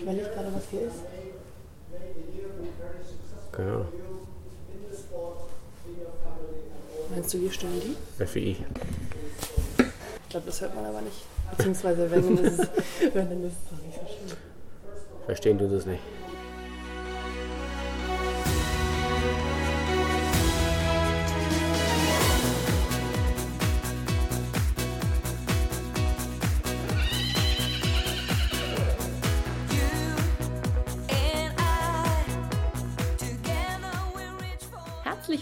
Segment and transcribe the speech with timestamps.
[0.00, 1.02] Ich überlege gerade, was hier ist.
[3.52, 3.84] Genau.
[7.10, 8.24] Meinst du, hier stehen die?
[8.24, 8.56] FI.
[9.76, 11.26] Ich glaube, das hört man aber nicht.
[11.54, 12.68] Beziehungsweise, wenn, dann ist es,
[13.14, 14.38] wenn dann ist es doch nicht so schlimm.
[15.26, 16.00] Verstehen du das nicht?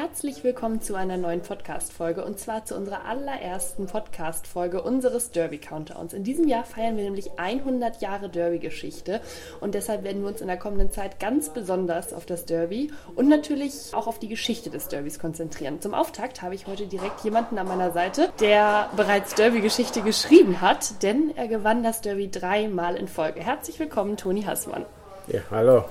[0.00, 6.12] Herzlich willkommen zu einer neuen Podcast-Folge und zwar zu unserer allerersten Podcast-Folge unseres Derby-Countdowns.
[6.12, 9.20] In diesem Jahr feiern wir nämlich 100 Jahre Derby-Geschichte
[9.60, 13.28] und deshalb werden wir uns in der kommenden Zeit ganz besonders auf das Derby und
[13.28, 15.80] natürlich auch auf die Geschichte des Derbys konzentrieren.
[15.80, 21.02] Zum Auftakt habe ich heute direkt jemanden an meiner Seite, der bereits Derby-Geschichte geschrieben hat,
[21.02, 23.40] denn er gewann das Derby dreimal in Folge.
[23.40, 24.86] Herzlich willkommen, Toni Hassmann.
[25.30, 25.84] Ja, hallo.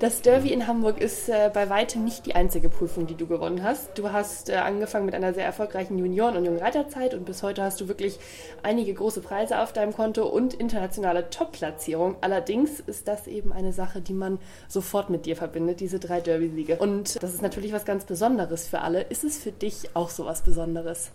[0.00, 3.62] Das Derby in Hamburg ist äh, bei weitem nicht die einzige Prüfung, die du gewonnen
[3.62, 3.96] hast.
[3.96, 7.80] Du hast äh, angefangen mit einer sehr erfolgreichen Junioren- und Jungreiterzeit und bis heute hast
[7.80, 8.18] du wirklich
[8.64, 12.16] einige große Preise auf deinem Konto und internationale Top-Platzierung.
[12.20, 16.78] Allerdings ist das eben eine Sache, die man sofort mit dir verbindet, diese drei Derby-Siege.
[16.78, 19.02] Und das ist natürlich was ganz Besonderes für alle.
[19.02, 21.12] Ist es für dich auch so was Besonderes?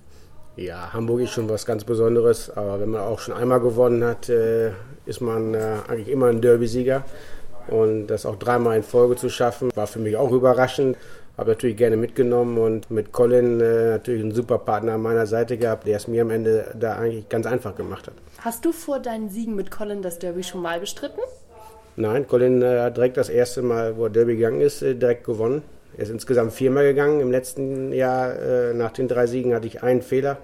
[0.55, 4.29] Ja, Hamburg ist schon was ganz Besonderes, aber wenn man auch schon einmal gewonnen hat,
[4.29, 4.69] äh,
[5.05, 7.03] ist man äh, eigentlich immer ein Derby-Sieger.
[7.67, 10.97] Und das auch dreimal in Folge zu schaffen, war für mich auch überraschend.
[11.37, 15.57] Habe natürlich gerne mitgenommen und mit Colin äh, natürlich einen super Partner an meiner Seite
[15.57, 18.13] gehabt, der es mir am Ende da eigentlich ganz einfach gemacht hat.
[18.41, 21.21] Hast du vor deinen Siegen mit Colin das Derby schon mal bestritten?
[21.95, 25.63] Nein, Colin hat direkt das erste Mal, wo er Derby gegangen ist, direkt gewonnen.
[25.97, 27.20] Er ist insgesamt viermal gegangen.
[27.20, 30.37] Im letzten Jahr äh, nach den drei Siegen hatte ich einen Fehler,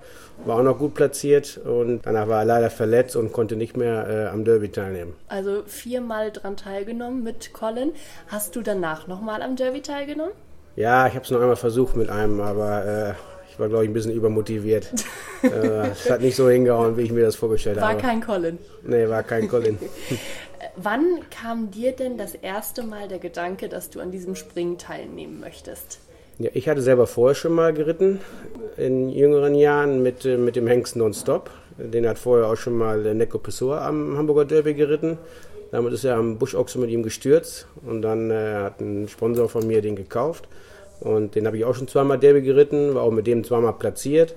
[0.45, 4.07] war auch noch gut platziert und danach war er leider verletzt und konnte nicht mehr
[4.07, 5.13] äh, am Derby teilnehmen.
[5.27, 7.91] Also viermal dran teilgenommen mit Colin.
[8.27, 10.33] Hast du danach nochmal am Derby teilgenommen?
[10.75, 13.13] Ja, ich habe es noch einmal versucht mit einem, aber äh,
[13.51, 14.91] ich war, glaube ich, ein bisschen übermotiviert.
[15.41, 18.01] Äh, Es hat nicht so hingehauen, wie ich mir das vorgestellt War habe.
[18.01, 18.57] kein Colin.
[18.83, 19.79] Nee, war kein Colin.
[20.81, 25.41] Wann kam dir denn das erste Mal der Gedanke, dass du an diesem Springen teilnehmen
[25.41, 25.99] möchtest?
[26.37, 28.21] Ja, ich hatte selber vorher schon mal geritten,
[28.77, 31.49] in jüngeren Jahren mit, äh, mit dem Hengst Nonstop.
[31.77, 35.17] Den hat vorher auch schon mal äh, Neko Pessoa am Hamburger Derby geritten.
[35.71, 39.67] Damit ist er am Buschochse mit ihm gestürzt und dann äh, hat ein Sponsor von
[39.67, 40.47] mir den gekauft.
[41.01, 44.33] Und den habe ich auch schon zweimal Derby geritten, war auch mit dem zweimal platziert.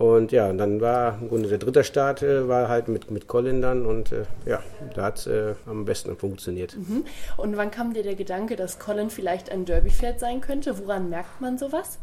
[0.00, 3.60] Und ja, dann war im Grunde der dritte Start äh, war halt mit, mit Colin
[3.60, 4.62] dann und äh, ja,
[4.94, 6.74] da hat es äh, am besten funktioniert.
[6.74, 7.04] Mhm.
[7.36, 10.78] Und wann kam dir der Gedanke, dass Colin vielleicht ein Derbypferd sein könnte?
[10.78, 11.98] Woran merkt man sowas?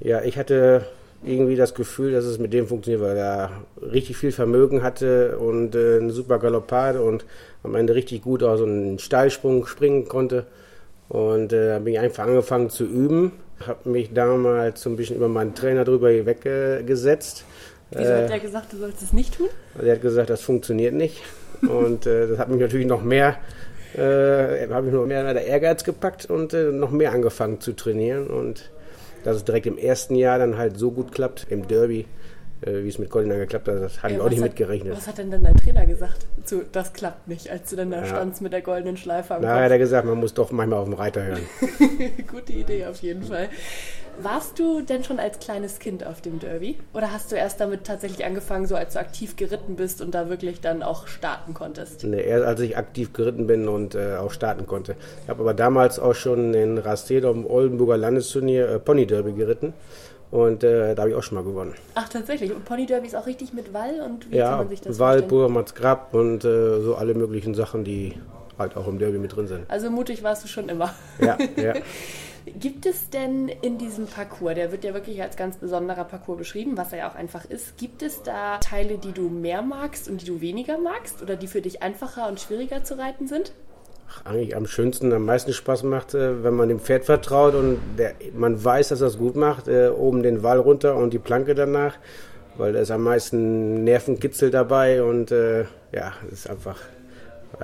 [0.00, 0.84] Ja, ich hatte
[1.24, 5.74] irgendwie das Gefühl, dass es mit dem funktioniert, weil er richtig viel Vermögen hatte und
[5.74, 7.24] äh, eine super Galoppade und
[7.62, 10.44] am Ende richtig gut aus so einen Steilsprung springen konnte.
[11.08, 13.32] Und äh, da bin ich einfach angefangen zu üben,
[13.66, 17.44] habe mich damals so ein bisschen über meinen Trainer drüber weggesetzt.
[17.90, 19.48] Wieso hat er gesagt, du sollst es nicht tun?
[19.80, 21.22] Er hat gesagt, das funktioniert nicht.
[21.62, 23.36] Und äh, das hat mich natürlich noch mehr,
[23.94, 28.28] äh, habe ich noch mehr der Ehrgeiz gepackt und äh, noch mehr angefangen zu trainieren.
[28.28, 28.70] Und
[29.24, 32.06] dass es direkt im ersten Jahr dann halt so gut klappt, im Derby, äh,
[32.62, 34.92] wie es mit Colin dann geklappt hat, das hatte ich Ja, auch nicht was mitgerechnet.
[34.92, 36.26] Hat, was hat denn dann dein Trainer gesagt?
[36.44, 38.06] Zu, das klappt nicht, als du dann da Ja.
[38.06, 39.62] standst mit der goldenen Schleife am Na, Kopf.
[39.64, 41.42] hat er gesagt, man muss doch manchmal auf den Reiter hören.
[42.30, 43.48] Gute Idee auf jeden Fall.
[44.20, 46.76] Warst du denn schon als kleines Kind auf dem Derby?
[46.92, 50.28] Oder hast du erst damit tatsächlich angefangen, so als du aktiv geritten bist und da
[50.28, 52.02] wirklich dann auch starten konntest?
[52.02, 54.96] Nee, erst als ich aktiv geritten bin und äh, auch starten konnte.
[55.22, 59.72] Ich habe aber damals auch schon in Rastede am Oldenburger Landesturnier äh, Pony Derby geritten.
[60.30, 61.74] Und äh, da habe ich auch schon mal gewonnen.
[61.94, 62.52] Ach, tatsächlich.
[62.52, 64.98] Und Pony Derby ist auch richtig mit Wall und wie kann Ja, man sich das
[64.98, 65.28] vorstellen?
[65.28, 68.14] Burmats Grab und äh, so alle möglichen Sachen, die
[68.58, 69.64] halt auch im Derby mit drin sind.
[69.70, 70.94] Also mutig warst du schon immer.
[71.18, 71.74] Ja, ja.
[72.58, 76.76] Gibt es denn in diesem Parcours, der wird ja wirklich als ganz besonderer Parcours beschrieben,
[76.76, 80.22] was er ja auch einfach ist, gibt es da Teile, die du mehr magst und
[80.22, 83.52] die du weniger magst oder die für dich einfacher und schwieriger zu reiten sind?
[84.24, 88.14] Eigentlich am schönsten, am meisten Spaß macht, äh, wenn man dem Pferd vertraut und der,
[88.34, 91.54] man weiß, dass er es gut macht, äh, oben den Wall runter und die Planke
[91.54, 91.96] danach,
[92.56, 96.78] weil da ist am meisten Nervenkitzel dabei und äh, ja, es ist einfach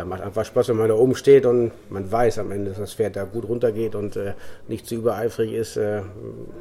[0.07, 2.95] macht einfach Spaß, wenn man da oben steht und man weiß am Ende, dass das
[2.95, 4.19] Pferd da gut runtergeht und
[4.67, 5.79] nicht zu übereifrig ist.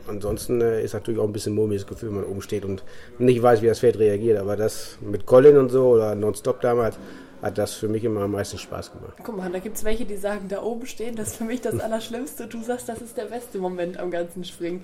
[0.08, 2.84] Ansonsten ist natürlich auch ein bisschen mulmiges Gefühl, wenn man oben steht und
[3.18, 4.38] nicht weiß, wie das Pferd reagiert.
[4.38, 7.00] Aber das mit Colin und so oder Nonstop damals,
[7.44, 9.18] hat das für mich immer am meisten Spaß gemacht.
[9.22, 11.60] Guck mal, da gibt es welche, die sagen, da oben stehen, das ist für mich
[11.60, 12.48] das Allerschlimmste.
[12.48, 14.84] Du sagst, das ist der beste Moment am ganzen Springen.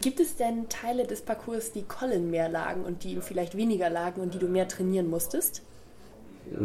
[0.00, 3.90] Gibt es denn Teile des Parcours, die Colin mehr lagen und die ihm vielleicht weniger
[3.90, 5.62] lagen und die du mehr trainieren musstest?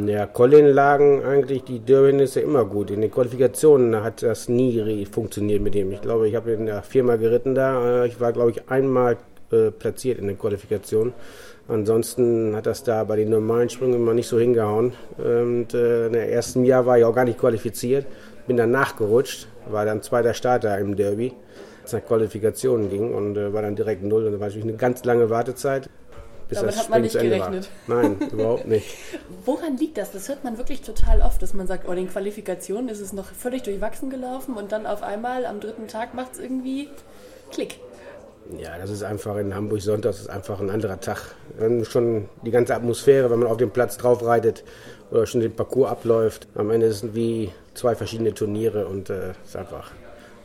[0.06, 2.92] Ja, Colin lagen eigentlich die Derbynisse immer gut.
[2.92, 5.92] In den Qualifikationen hat das nie funktioniert mit ihm.
[5.92, 8.06] Ich glaube, ich habe ihn ja viermal geritten da.
[8.06, 9.18] Ich war, glaube ich, einmal
[9.52, 11.14] äh, platziert in den Qualifikationen.
[11.68, 14.94] Ansonsten hat das da bei den normalen Sprüngen immer nicht so hingehauen.
[15.18, 18.06] Und äh, im ersten Jahr war ich auch gar nicht qualifiziert.
[18.48, 21.34] Bin dann nachgerutscht, war dann zweiter Starter im Derby,
[21.82, 24.26] als es nach Qualifikationen ging und äh, war dann direkt null.
[24.26, 25.90] Und da war natürlich eine ganz lange Wartezeit.
[26.50, 27.70] Bis Damit das hat man nicht gerechnet.
[27.88, 28.04] War.
[28.04, 28.98] Nein, überhaupt nicht.
[29.46, 30.12] Woran liegt das?
[30.12, 33.14] Das hört man wirklich total oft, dass man sagt, oh, in den Qualifikationen ist es
[33.14, 36.90] noch völlig durchwachsen gelaufen und dann auf einmal am dritten Tag macht es irgendwie
[37.52, 37.80] Klick.
[38.58, 41.20] Ja, das ist einfach in Hamburg Sonntag, das ist einfach ein anderer Tag.
[41.60, 44.64] Dann schon die ganze Atmosphäre, wenn man auf dem Platz drauf reitet
[45.10, 46.48] oder schon den Parcours abläuft.
[46.56, 49.92] Am Ende ist es wie zwei verschiedene Turniere und es äh, ist einfach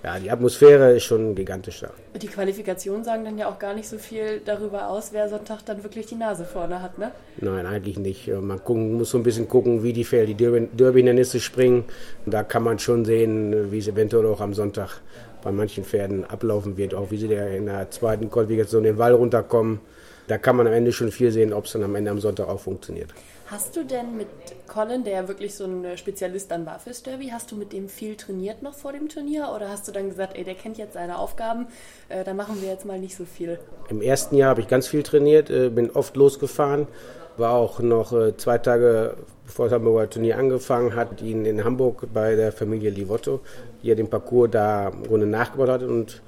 [0.07, 1.91] ja, die Atmosphäre ist schon gigantisch da.
[2.17, 5.83] Die Qualifikationen sagen dann ja auch gar nicht so viel darüber aus, wer Sonntag dann
[5.83, 7.11] wirklich die Nase vorne hat, ne?
[7.39, 8.29] Nein, eigentlich nicht.
[8.29, 11.87] Man gucken, muss so ein bisschen gucken, wie die Pferde, die Derby-Hindernisse springen.
[12.25, 15.01] Da kann man schon sehen, wie es eventuell auch am Sonntag
[15.43, 19.81] bei manchen Pferden ablaufen wird, auch wie sie in der zweiten Qualifikation den Wall runterkommen.
[20.29, 22.49] Da kann man am Ende schon viel sehen, ob es dann am Ende am Sonntag
[22.49, 23.11] auch funktioniert.
[23.47, 24.27] Hast du denn mit
[24.67, 27.89] Colin, der ja wirklich so ein Spezialist dann war fürs Derby, hast du mit dem
[27.89, 30.95] viel trainiert noch vor dem Turnier oder hast du dann gesagt, ey, der kennt jetzt
[30.95, 31.69] seine Aufgaben,
[32.09, 33.61] äh, da machen wir jetzt mal nicht so viel?
[33.89, 36.89] Im ersten Jahr habe ich ganz viel trainiert, äh, bin oft losgefahren,
[37.37, 42.09] war auch noch äh, zwei Tage bevor das Hamburger Turnier angefangen hat, ihn in Hamburg
[42.13, 43.41] bei der Familie Livotto,
[43.83, 46.21] die ja den Parcours da im Grunde nachgebaut hat und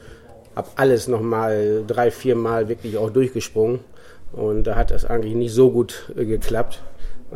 [0.58, 3.80] habe alles nochmal drei, vier Mal wirklich auch durchgesprungen.
[4.32, 6.82] Und da hat das eigentlich nicht so gut äh, geklappt.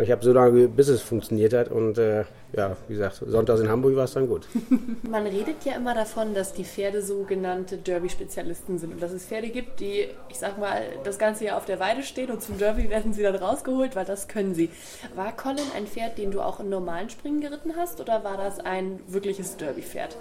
[0.00, 1.70] Ich habe so lange, bis es funktioniert hat.
[1.70, 4.48] Und äh, ja, wie gesagt, sonntags in Hamburg war es dann gut.
[5.08, 8.94] Man redet ja immer davon, dass die Pferde sogenannte Derby-Spezialisten sind.
[8.94, 12.02] Und dass es Pferde gibt, die, ich sag mal, das ganze Jahr auf der Weide
[12.02, 14.68] stehen und zum Derby werden sie dann rausgeholt, weil das können sie.
[15.14, 18.00] War Colin ein Pferd, den du auch im normalen Springen geritten hast?
[18.00, 20.16] Oder war das ein wirkliches Derby-Pferd?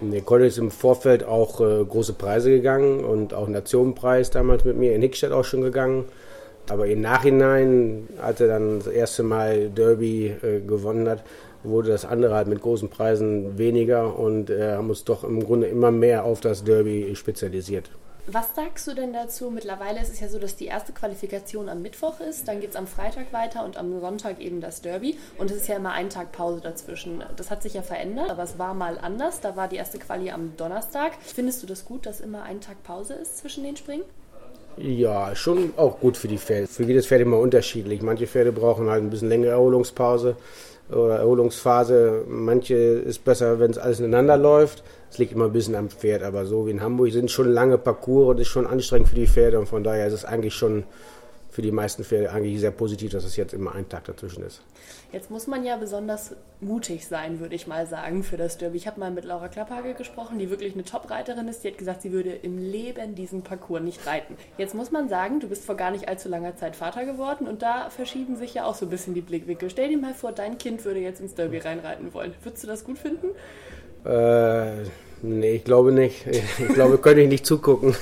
[0.00, 4.76] Nee, Colin ist im Vorfeld auch äh, große Preise gegangen und auch Nationenpreis damals mit
[4.76, 6.04] mir in Hickstadt auch schon gegangen.
[6.68, 11.22] Aber im Nachhinein, als er dann das erste Mal Derby äh, gewonnen hat,
[11.62, 15.66] wurde das andere halt mit großen Preisen weniger und er haben uns doch im Grunde
[15.66, 17.90] immer mehr auf das Derby spezialisiert.
[18.26, 19.50] Was sagst du denn dazu?
[19.50, 22.76] Mittlerweile ist es ja so, dass die erste Qualifikation am Mittwoch ist, dann geht es
[22.76, 25.18] am Freitag weiter und am Sonntag eben das Derby.
[25.36, 27.22] Und es ist ja immer ein Tag Pause dazwischen.
[27.36, 29.40] Das hat sich ja verändert, aber es war mal anders.
[29.40, 31.12] Da war die erste Quali am Donnerstag.
[31.20, 34.04] Findest du das gut, dass immer ein Tag Pause ist zwischen den Springen?
[34.76, 36.66] Ja, schon auch gut für die Pferde.
[36.66, 38.02] Für jedes Pferd immer unterschiedlich.
[38.02, 40.36] Manche Pferde brauchen halt ein bisschen längere Erholungspause
[40.90, 42.24] oder Erholungsphase.
[42.28, 44.82] Manche ist besser, wenn es alles ineinander läuft.
[45.10, 47.78] Es liegt immer ein bisschen am Pferd, aber so wie in Hamburg sind schon lange
[47.78, 50.82] Parcours und ist schon anstrengend für die Pferde und von daher ist es eigentlich schon
[51.54, 54.60] für die meisten Pferde eigentlich sehr positiv, dass es jetzt immer ein Tag dazwischen ist.
[55.12, 58.76] Jetzt muss man ja besonders mutig sein, würde ich mal sagen, für das Derby.
[58.76, 61.62] Ich habe mal mit Laura Klapphage gesprochen, die wirklich eine Top-Reiterin ist.
[61.62, 64.36] Die hat gesagt, sie würde im Leben diesen Parcours nicht reiten.
[64.58, 67.62] Jetzt muss man sagen, du bist vor gar nicht allzu langer Zeit Vater geworden und
[67.62, 69.70] da verschieben sich ja auch so ein bisschen die Blickwinkel.
[69.70, 72.34] Stell dir mal vor, dein Kind würde jetzt ins Derby reinreiten wollen.
[72.42, 73.28] Würdest du das gut finden?
[74.04, 74.88] Äh,
[75.22, 76.26] nee, ich glaube nicht.
[76.26, 77.94] Ich glaube, könnte ich nicht zugucken,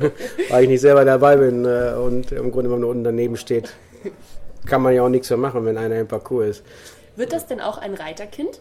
[0.50, 3.74] weil ich nicht selber dabei bin äh, und im Grunde immer nur unten daneben steht.
[4.66, 6.64] Kann man ja auch nichts mehr machen, wenn einer im Parcours ist.
[7.16, 8.60] Wird das denn auch ein Reiterkind?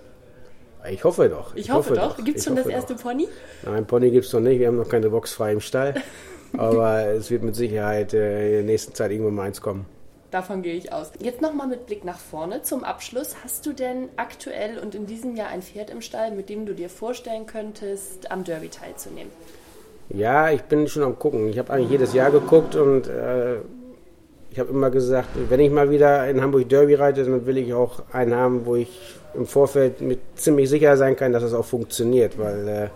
[0.90, 1.56] Ich hoffe doch.
[1.56, 2.24] Ich, ich hoffe, hoffe, doch.
[2.24, 3.04] Gibt es schon das erste doch.
[3.04, 3.28] Pony?
[3.64, 4.60] Nein, Pony gibt es noch nicht.
[4.60, 5.96] Wir haben noch keine Box frei im Stall.
[6.58, 9.86] Aber es wird mit Sicherheit äh, in der nächsten Zeit irgendwann mal eins kommen.
[10.32, 11.12] Davon gehe ich aus.
[11.20, 13.36] Jetzt nochmal mit Blick nach vorne zum Abschluss.
[13.44, 16.76] Hast du denn aktuell und in diesem Jahr ein Pferd im Stall, mit dem du
[16.76, 19.32] dir vorstellen könntest, am Derby teilzunehmen?
[20.10, 21.50] Ja, ich bin schon am Gucken.
[21.50, 23.56] Ich habe eigentlich jedes Jahr geguckt und äh,
[24.52, 27.74] ich habe immer gesagt, wenn ich mal wieder in Hamburg Derby reite, dann will ich
[27.74, 31.66] auch einen haben, wo ich im Vorfeld mit ziemlich sicher sein kann, dass es auch
[31.66, 32.90] funktioniert, weil äh,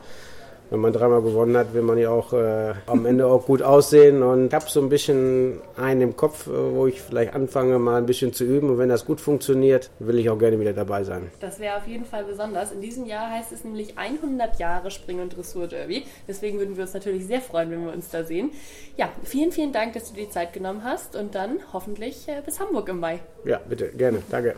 [0.70, 4.24] wenn man dreimal gewonnen hat, will man ja auch äh, am Ende auch gut aussehen.
[4.24, 7.98] Und ich habe so ein bisschen einen im Kopf, äh, wo ich vielleicht anfange, mal
[7.98, 8.70] ein bisschen zu üben.
[8.70, 11.32] Und wenn das gut funktioniert, will ich auch gerne wieder dabei sein.
[11.40, 12.72] Das wäre auf jeden Fall besonders.
[12.72, 16.06] In diesem Jahr heißt es nämlich 100 Jahre Spring- und Dressur-Derby.
[16.28, 18.52] Deswegen würden wir uns natürlich sehr freuen, wenn wir uns da sehen.
[18.98, 21.16] Ja, vielen, vielen Dank, dass du dir die Zeit genommen hast.
[21.16, 23.20] Und dann hoffentlich äh, bis Hamburg im Mai.
[23.46, 24.24] Ja, bitte, gerne.
[24.30, 24.56] Danke.